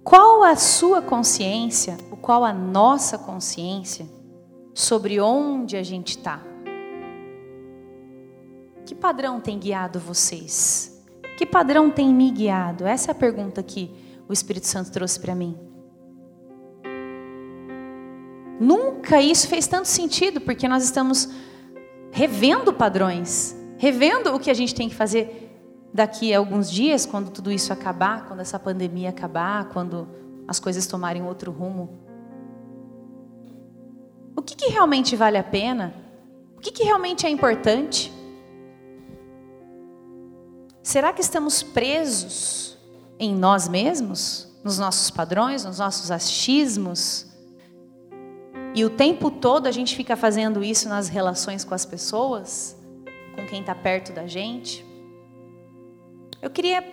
[0.03, 4.05] Qual a sua consciência, ou qual a nossa consciência
[4.73, 6.50] sobre onde a gente está?
[8.91, 11.01] Que padrão tem guiado vocês?
[11.37, 12.85] Que padrão tem me guiado?
[12.85, 13.89] Essa é a pergunta que
[14.27, 15.57] o Espírito Santo trouxe para mim.
[18.59, 21.29] Nunca isso fez tanto sentido, porque nós estamos
[22.11, 25.57] revendo padrões, revendo o que a gente tem que fazer
[25.93, 30.05] daqui a alguns dias, quando tudo isso acabar, quando essa pandemia acabar, quando
[30.45, 31.97] as coisas tomarem outro rumo.
[34.35, 35.95] O que, que realmente vale a pena?
[36.57, 38.19] O que, que realmente é importante?
[40.83, 42.77] Será que estamos presos
[43.19, 47.27] em nós mesmos, nos nossos padrões, nos nossos achismos?
[48.73, 52.75] E o tempo todo a gente fica fazendo isso nas relações com as pessoas,
[53.35, 54.85] com quem está perto da gente?
[56.41, 56.83] Eu queria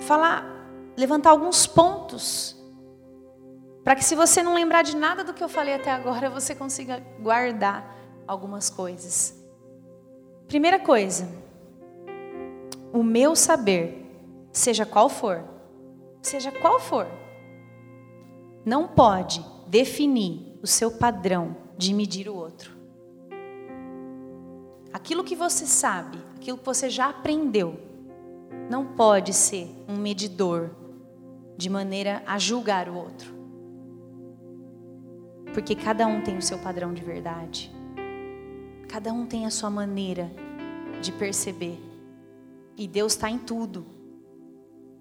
[0.00, 0.44] falar,
[0.96, 2.56] levantar alguns pontos
[3.84, 6.54] Para que se você não lembrar de nada do que eu falei até agora, você
[6.54, 7.94] consiga guardar
[8.26, 9.38] algumas coisas.
[10.48, 11.28] Primeira coisa,
[12.94, 14.06] o meu saber,
[14.52, 15.42] seja qual for,
[16.22, 17.08] seja qual for,
[18.64, 22.70] não pode definir o seu padrão de medir o outro.
[24.92, 27.80] Aquilo que você sabe, aquilo que você já aprendeu,
[28.70, 30.70] não pode ser um medidor
[31.56, 33.34] de maneira a julgar o outro.
[35.52, 37.74] Porque cada um tem o seu padrão de verdade.
[38.88, 40.30] Cada um tem a sua maneira
[41.02, 41.83] de perceber.
[42.76, 43.86] E Deus está em tudo.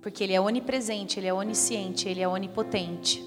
[0.01, 3.23] Porque Ele é onipresente, Ele é onisciente, Ele é onipotente.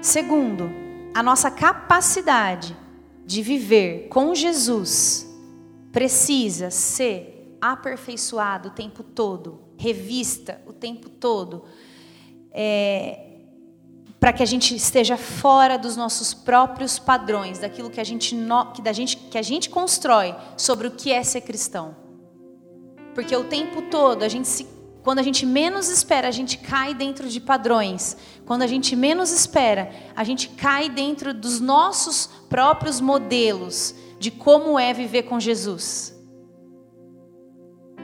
[0.00, 0.70] Segundo,
[1.14, 2.76] a nossa capacidade
[3.26, 5.26] de viver com Jesus
[5.92, 11.64] precisa ser aperfeiçoada o tempo todo, revista o tempo todo.
[12.50, 13.29] É,
[14.18, 18.36] para que a gente esteja fora dos nossos próprios padrões, daquilo que a gente,
[18.74, 21.96] que, da gente, que a gente constrói sobre o que é ser cristão.
[23.14, 24.66] Porque o tempo todo, a gente se,
[25.02, 28.16] quando a gente menos espera, a gente cai dentro de padrões.
[28.44, 34.78] Quando a gente menos espera, a gente cai dentro dos nossos próprios modelos de como
[34.78, 36.14] é viver com Jesus.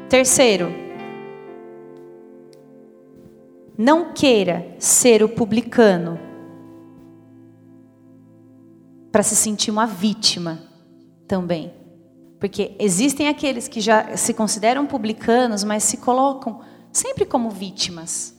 [0.08, 0.85] Terceiro,
[3.78, 6.18] não queira ser o publicano
[9.12, 10.60] para se sentir uma vítima
[11.26, 11.72] também.
[12.38, 16.60] Porque existem aqueles que já se consideram publicanos, mas se colocam
[16.92, 18.34] sempre como vítimas.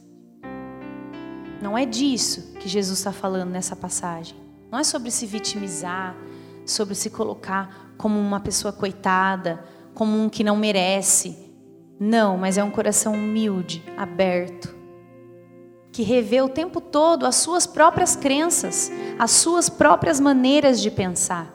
[1.61, 4.37] Não é disso que Jesus está falando nessa passagem.
[4.71, 6.15] Não é sobre se vitimizar,
[6.65, 9.63] sobre se colocar como uma pessoa coitada,
[9.95, 11.35] como um que não merece.
[11.99, 14.76] Não, mas é um coração humilde, aberto,
[15.97, 21.51] que revê o tempo todo as suas próprias crenças, as suas próprias maneiras de pensar.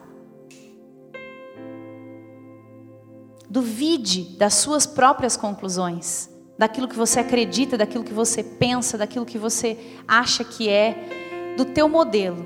[3.49, 9.37] Duvide das suas próprias conclusões, daquilo que você acredita, daquilo que você pensa, daquilo que
[9.37, 12.45] você acha que é, do teu modelo.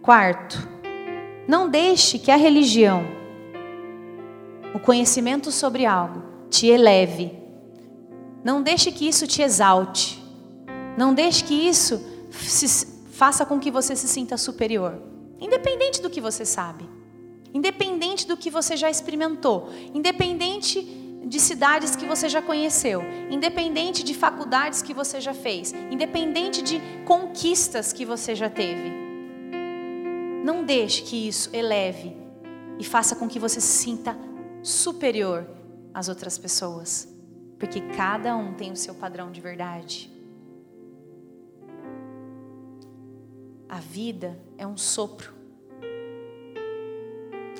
[0.00, 0.68] Quarto,
[1.48, 3.04] não deixe que a religião,
[4.72, 7.42] o conhecimento sobre algo, te eleve
[8.44, 10.22] não deixe que isso te exalte.
[10.98, 12.04] Não deixe que isso
[13.10, 15.00] faça com que você se sinta superior.
[15.40, 16.86] Independente do que você sabe.
[17.54, 19.70] Independente do que você já experimentou.
[19.94, 20.82] Independente
[21.24, 23.02] de cidades que você já conheceu.
[23.30, 25.72] Independente de faculdades que você já fez.
[25.90, 28.92] Independente de conquistas que você já teve.
[30.44, 32.14] Não deixe que isso eleve
[32.78, 34.14] e faça com que você se sinta
[34.62, 35.48] superior
[35.94, 37.13] às outras pessoas.
[37.58, 40.10] Porque cada um tem o seu padrão de verdade.
[43.68, 45.32] A vida é um sopro.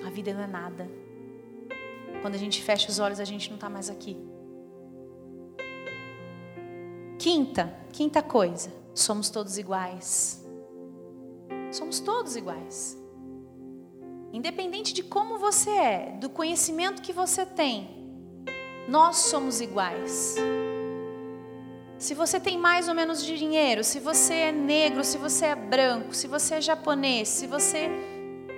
[0.04, 0.88] A vida não é nada.
[2.22, 4.16] Quando a gente fecha os olhos, a gente não está mais aqui.
[7.18, 10.44] Quinta, quinta coisa, somos todos iguais.
[11.72, 12.96] Somos todos iguais.
[14.32, 18.03] Independente de como você é, do conhecimento que você tem,
[18.88, 20.36] nós somos iguais.
[21.98, 26.14] Se você tem mais ou menos dinheiro, se você é negro, se você é branco,
[26.14, 27.88] se você é japonês, se você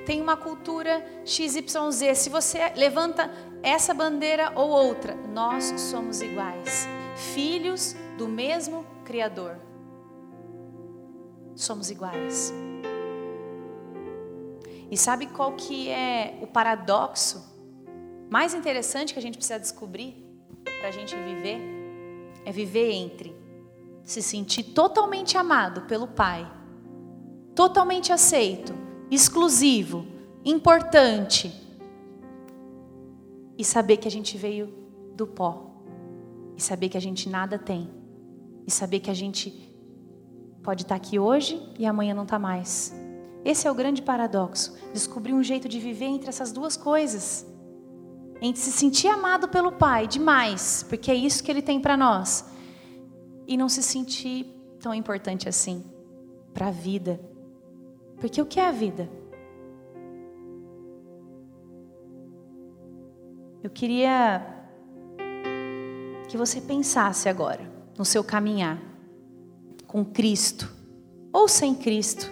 [0.05, 3.31] tem uma cultura XYZ, se você levanta
[3.62, 6.89] essa bandeira ou outra, nós somos iguais.
[7.35, 9.59] Filhos do mesmo Criador.
[11.55, 12.53] Somos iguais.
[14.91, 17.56] E sabe qual que é o paradoxo
[18.29, 20.25] mais interessante que a gente precisa descobrir
[20.79, 21.61] para a gente viver
[22.45, 23.35] é viver entre
[24.05, 26.49] se sentir totalmente amado pelo Pai,
[27.57, 28.73] totalmente aceito,
[29.11, 30.07] exclusivo,
[30.45, 31.53] importante
[33.59, 34.73] e saber que a gente veio
[35.17, 35.73] do pó
[36.57, 37.91] e saber que a gente nada tem
[38.65, 39.51] e saber que a gente
[40.63, 42.94] pode estar aqui hoje e amanhã não está mais.
[43.44, 47.44] Esse é o grande paradoxo, descobrir um jeito de viver entre essas duas coisas
[48.41, 52.45] em se sentir amado pelo Pai demais, porque é isso que Ele tem para nós,
[53.47, 54.47] e não se sentir
[54.81, 55.85] tão importante assim
[56.53, 57.21] para a vida.
[58.19, 59.09] Porque o que é a vida?
[63.63, 64.47] Eu queria
[66.29, 68.81] que você pensasse agora no seu caminhar
[69.87, 70.73] com Cristo
[71.33, 72.31] ou sem Cristo,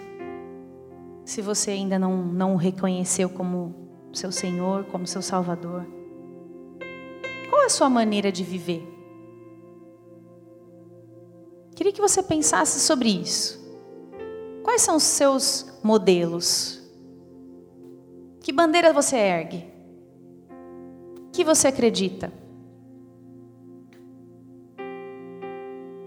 [1.23, 3.84] se você ainda não, não o reconheceu como
[4.15, 5.85] seu Senhor, como seu Salvador.
[7.49, 8.85] Qual a sua maneira de viver?
[11.75, 13.63] Queria que você pensasse sobre isso.
[14.63, 16.81] Quais são os seus modelos?
[18.41, 19.65] Que bandeira você ergue?
[21.31, 22.31] Que você acredita?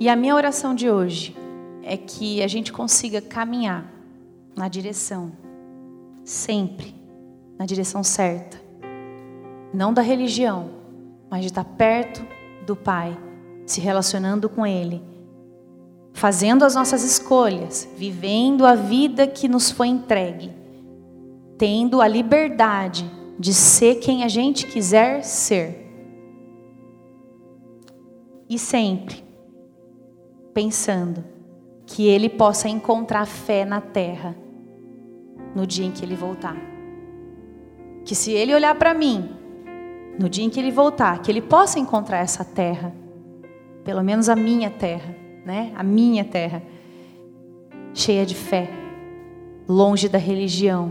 [0.00, 1.36] E a minha oração de hoje
[1.82, 3.92] é que a gente consiga caminhar
[4.56, 5.32] na direção,
[6.24, 6.97] sempre
[7.58, 8.60] na direção certa.
[9.74, 10.70] Não da religião,
[11.30, 12.24] mas de estar perto
[12.64, 13.18] do Pai,
[13.66, 15.02] se relacionando com Ele,
[16.12, 20.52] fazendo as nossas escolhas, vivendo a vida que nos foi entregue,
[21.58, 25.86] tendo a liberdade de ser quem a gente quiser ser.
[28.48, 29.22] E sempre
[30.54, 31.22] pensando
[31.86, 34.34] que ele possa encontrar fé na terra
[35.54, 36.77] no dia em que ele voltar.
[38.08, 39.28] Que se ele olhar para mim,
[40.18, 42.90] no dia em que ele voltar, que ele possa encontrar essa terra,
[43.84, 45.74] pelo menos a minha terra, né?
[45.76, 46.62] A minha terra,
[47.92, 48.70] cheia de fé,
[49.68, 50.90] longe da religião,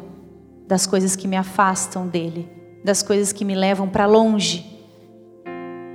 [0.67, 2.47] das coisas que me afastam dele,
[2.83, 4.63] das coisas que me levam para longe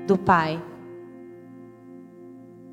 [0.08, 0.60] do Pai.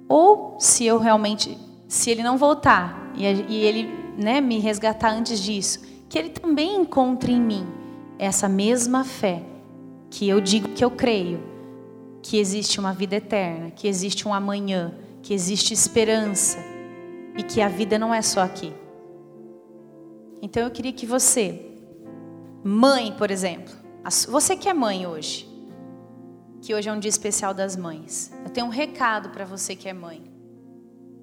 [0.07, 1.55] Ou se eu realmente,
[1.87, 3.87] se ele não voltar e, ele
[4.17, 7.78] né, me resgatar antes disso, que ele também encontre em mim
[8.19, 9.41] essa mesma fé
[10.09, 11.41] que eu digo que eu creio,
[12.21, 14.93] que existe uma vida eterna, que existe um amanhã,
[15.23, 16.57] que existe esperança
[17.37, 18.73] e que a vida não é só aqui.
[20.41, 21.65] Então eu queria que você,
[22.63, 23.73] mãe, por exemplo,
[24.27, 25.47] você que é mãe hoje,
[26.61, 28.31] que hoje é um dia especial das mães.
[28.43, 30.21] Eu tenho um recado para você que é mãe.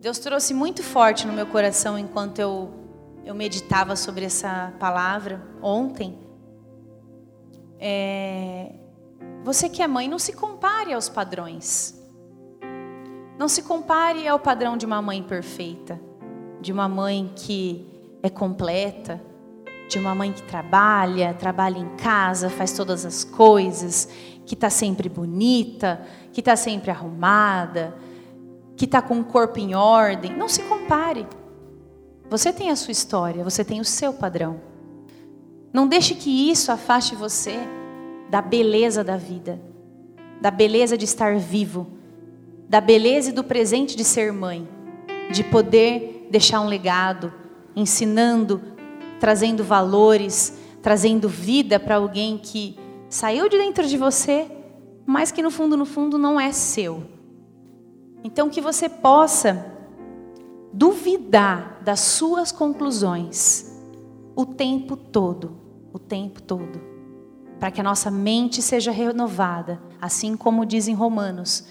[0.01, 2.71] Deus trouxe muito forte no meu coração enquanto eu,
[3.25, 6.26] eu meditava sobre essa palavra ontem.
[7.79, 8.73] É,
[9.45, 11.95] você que é mãe, não se compare aos padrões.
[13.39, 16.01] Não se compare ao padrão de uma mãe perfeita,
[16.61, 17.87] de uma mãe que
[18.23, 19.23] é completa,
[19.89, 24.09] de uma mãe que trabalha, trabalha em casa, faz todas as coisas,
[24.45, 26.01] que está sempre bonita,
[26.33, 27.95] que está sempre arrumada,
[28.77, 30.37] que está com o corpo em ordem.
[30.37, 31.27] Não se compare.
[32.29, 34.61] Você tem a sua história, você tem o seu padrão.
[35.77, 37.59] Não deixe que isso afaste você
[38.31, 39.61] da beleza da vida,
[40.41, 41.87] da beleza de estar vivo,
[42.67, 44.67] da beleza e do presente de ser mãe,
[45.31, 47.31] de poder deixar um legado,
[47.77, 48.63] ensinando,
[49.21, 52.79] trazendo valores, trazendo vida para alguém que
[53.11, 54.51] saiu de dentro de você,
[55.05, 57.03] mas que no fundo, no fundo não é seu.
[58.25, 59.75] Então que você possa
[60.73, 63.79] duvidar das suas conclusões
[64.35, 65.66] o tempo todo,
[65.97, 66.81] o tempo todo,
[67.59, 71.67] para que a nossa mente seja renovada, assim como diz em Romanos: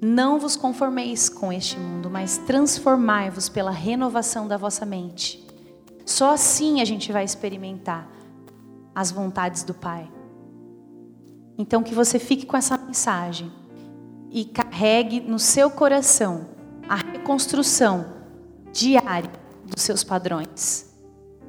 [0.00, 5.46] não vos conformeis com este mundo, mas transformai-vos pela renovação da vossa mente.
[6.04, 8.10] Só assim a gente vai experimentar
[8.94, 10.10] as vontades do Pai.
[11.56, 13.52] Então, que você fique com essa mensagem
[14.30, 16.48] e carregue no seu coração
[16.88, 18.06] a reconstrução
[18.72, 19.30] diária
[19.64, 20.92] dos seus padrões.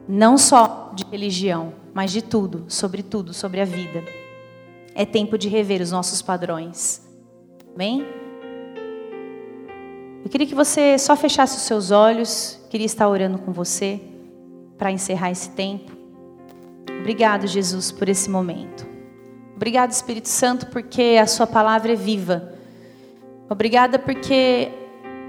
[0.08, 4.04] Não só de religião, mas de tudo, sobre tudo, sobre a vida.
[4.96, 7.02] É tempo de rever os nossos padrões.
[7.74, 8.06] Amém?
[10.24, 14.00] Eu queria que você só fechasse os seus olhos, queria estar orando com você
[14.78, 15.92] para encerrar esse tempo.
[17.00, 18.88] Obrigado, Jesus, por esse momento.
[19.56, 22.54] Obrigado, Espírito Santo, porque a Sua palavra é viva.
[23.50, 24.72] Obrigada porque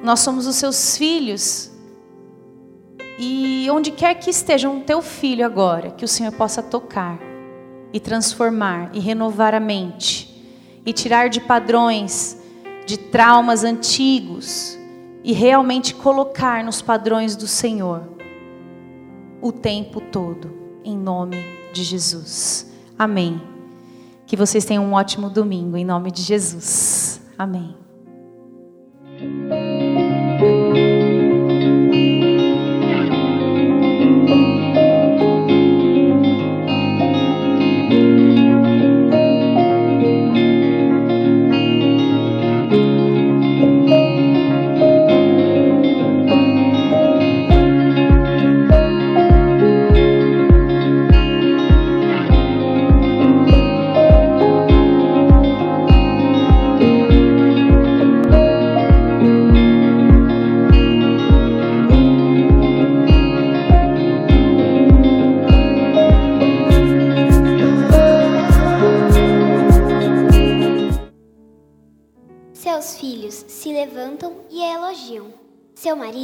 [0.02, 1.73] nós somos os Seus filhos.
[3.18, 7.18] E onde quer que esteja um teu filho agora, que o Senhor possa tocar
[7.92, 10.34] e transformar e renovar a mente
[10.84, 12.36] e tirar de padrões,
[12.86, 14.78] de traumas antigos
[15.22, 18.02] e realmente colocar nos padrões do Senhor
[19.40, 20.50] o tempo todo,
[20.84, 21.36] em nome
[21.72, 22.72] de Jesus.
[22.98, 23.40] Amém.
[24.26, 27.20] Que vocês tenham um ótimo domingo, em nome de Jesus.
[27.38, 27.76] Amém.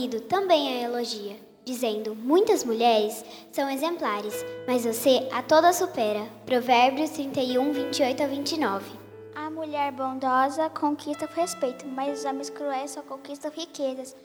[0.01, 3.23] Marido também a elogia, dizendo: Muitas mulheres
[3.53, 4.35] são exemplares,
[4.67, 6.27] mas você a toda supera.
[6.47, 8.99] Provérbios 31, 28 a 29.
[9.35, 14.17] A mulher bondosa conquista respeito, mas os homens cruéis só conquistam riquezas.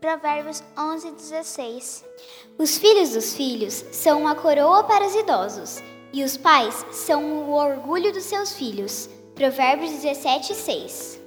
[0.00, 2.04] Provérbios 11, 16.
[2.56, 5.82] Os filhos dos filhos são uma coroa para os idosos,
[6.12, 9.10] e os pais são o orgulho dos seus filhos.
[9.34, 11.23] Provérbios 17, 6.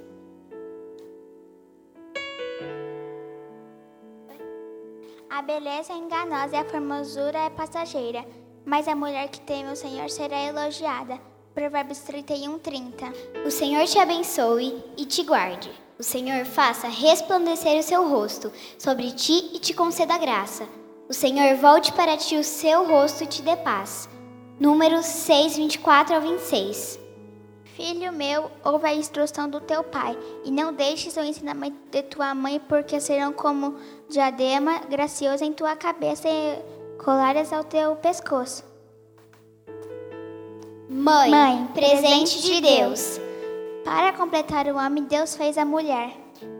[5.38, 8.26] A beleza é enganosa e a formosura é passageira,
[8.66, 11.16] mas a mulher que teme o Senhor será elogiada.
[11.54, 13.12] Provérbios 31, 30.
[13.46, 15.70] O Senhor te abençoe e te guarde.
[15.96, 20.68] O Senhor faça resplandecer o seu rosto sobre ti e te conceda graça.
[21.08, 24.08] O Senhor volte para ti o seu rosto e te dê paz.
[24.58, 26.98] Números 6, 24 ao 26.
[27.78, 32.34] Filho meu, ouve a instrução do teu pai, e não deixes o ensinamento de tua
[32.34, 33.76] mãe, porque serão como
[34.08, 36.58] diadema graciosa em tua cabeça e
[37.04, 38.64] colares ao teu pescoço.
[40.90, 43.20] Mãe, Mãe, presente de Deus.
[43.84, 46.10] Para completar o homem, Deus fez a mulher.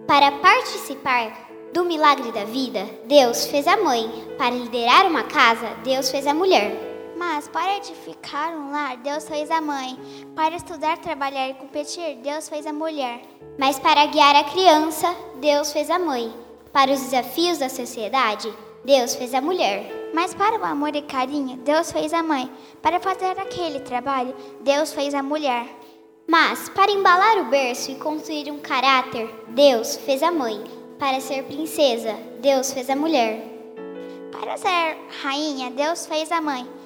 [0.06, 1.36] Para participar
[1.74, 4.08] do milagre da vida, Deus fez a mãe.
[4.38, 6.87] Para liderar uma casa, Deus fez a mulher.
[7.18, 9.98] Mas para edificar um lar, Deus fez a mãe.
[10.36, 13.20] Para estudar, trabalhar e competir, Deus fez a mulher.
[13.58, 16.32] Mas para guiar a criança, Deus fez a mãe.
[16.72, 18.54] Para os desafios da sociedade,
[18.84, 20.10] Deus fez a mulher.
[20.14, 22.48] Mas para o amor e carinho, Deus fez a mãe.
[22.80, 25.66] Para fazer aquele trabalho, Deus fez a mulher.
[26.24, 30.62] Mas para embalar o berço e construir um caráter, Deus fez a mãe.
[31.00, 33.44] Para ser princesa, Deus fez a mulher.
[34.30, 36.77] Para ser rainha, Deus fez a mãe.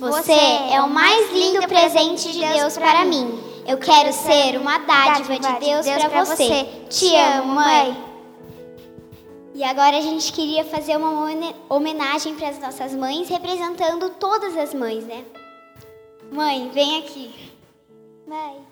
[0.00, 3.38] Você é o mais lindo presente de Deus para mim.
[3.66, 6.64] Eu quero ser uma dádiva de Deus para você.
[6.88, 8.10] Te amo, mãe.
[9.54, 11.28] E agora a gente queria fazer uma
[11.68, 15.22] homenagem para as nossas mães, representando todas as mães, né?
[16.32, 17.34] Mãe, vem aqui.
[18.26, 18.69] Mãe.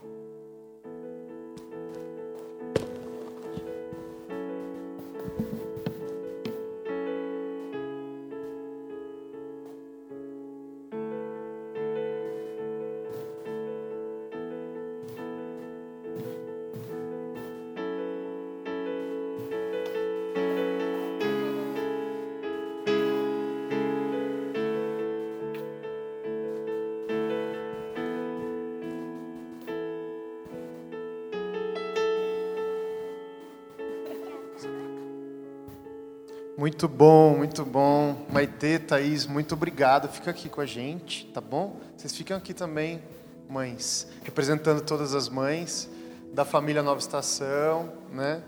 [36.78, 38.24] Muito bom, muito bom.
[38.30, 40.08] Maitê, Thaís, muito obrigado.
[40.08, 41.80] Fica aqui com a gente, tá bom?
[41.96, 43.02] Vocês ficam aqui também,
[43.50, 45.90] mães, representando todas as mães
[46.32, 48.40] da família Nova Estação, né?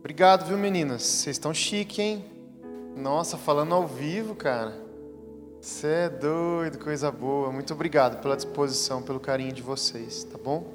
[0.00, 1.04] Obrigado, viu, meninas?
[1.04, 2.24] Vocês estão chique, hein?
[2.96, 4.76] Nossa, falando ao vivo, cara.
[5.60, 7.52] Você é doido, coisa boa.
[7.52, 10.74] Muito obrigado pela disposição, pelo carinho de vocês, tá bom?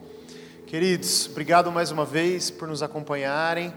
[0.65, 3.73] Queridos, obrigado mais uma vez por nos acompanharem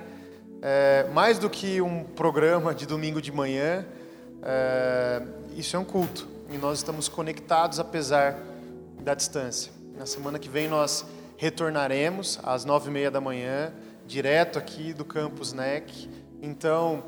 [0.66, 3.84] é, mais do que um programa de domingo de manhã,
[4.42, 5.22] é,
[5.54, 8.38] isso é um culto e nós estamos conectados apesar
[8.98, 9.70] da distância.
[9.98, 11.04] Na semana que vem nós
[11.36, 13.74] retornaremos às nove e meia da manhã,
[14.06, 16.08] direto aqui do Campus NEC.
[16.40, 17.04] Então,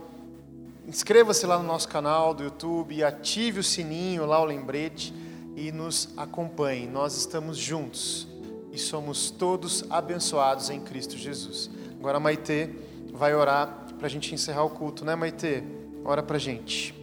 [0.86, 5.14] inscreva-se lá no nosso canal do YouTube, ative o sininho lá, o lembrete
[5.56, 6.86] e nos acompanhe.
[6.86, 8.28] Nós estamos juntos
[8.70, 11.70] e somos todos abençoados em Cristo Jesus.
[11.98, 12.84] Agora, Maitê
[13.16, 15.62] vai orar para a gente encerrar o culto, né, Maitê?
[16.04, 16.94] Ora para a gente.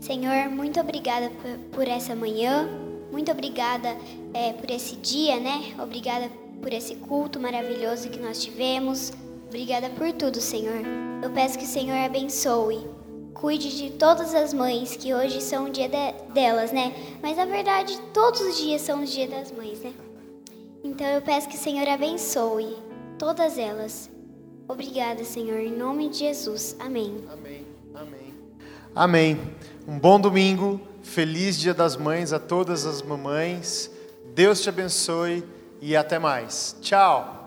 [0.00, 1.30] Senhor, muito obrigada
[1.72, 2.68] por essa manhã,
[3.10, 3.96] muito obrigada
[4.32, 5.74] é, por esse dia, né?
[5.82, 6.30] Obrigada
[6.62, 9.12] por esse culto maravilhoso que nós tivemos.
[9.48, 10.82] Obrigada por tudo, Senhor.
[11.22, 12.86] Eu peço que o Senhor abençoe.
[13.34, 16.92] Cuide de todas as mães, que hoje são o dia de, delas, né?
[17.22, 19.92] Mas na verdade, todos os dias são os dias das mães, né?
[20.84, 22.76] Então eu peço que o Senhor abençoe
[23.18, 24.10] todas elas.
[24.70, 26.76] Obrigada, Senhor, em nome de Jesus.
[26.78, 27.24] Amém.
[27.32, 27.66] Amém.
[27.92, 28.34] Amém.
[28.94, 29.40] Amém.
[29.86, 30.80] Um bom domingo.
[31.02, 33.90] Feliz Dia das Mães a todas as mamães.
[34.32, 35.42] Deus te abençoe
[35.82, 36.76] e até mais.
[36.80, 37.39] Tchau.